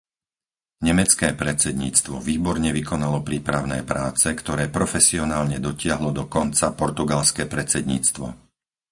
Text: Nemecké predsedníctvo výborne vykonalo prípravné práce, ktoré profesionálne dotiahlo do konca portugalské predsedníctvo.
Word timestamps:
Nemecké 0.87 1.27
predsedníctvo 1.41 2.15
výborne 2.29 2.69
vykonalo 2.79 3.19
prípravné 3.29 3.79
práce, 3.91 4.27
ktoré 4.41 4.63
profesionálne 4.77 5.57
dotiahlo 5.67 6.09
do 6.19 6.23
konca 6.35 6.67
portugalské 6.79 7.43
predsedníctvo. 7.53 8.25